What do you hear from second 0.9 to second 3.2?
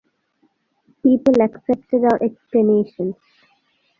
People accepted our explanations.